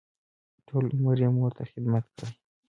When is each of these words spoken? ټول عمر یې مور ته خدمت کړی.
ټول 0.67 0.85
عمر 0.95 1.17
یې 1.23 1.29
مور 1.37 1.51
ته 1.57 1.63
خدمت 1.71 2.05
کړی. 2.17 2.31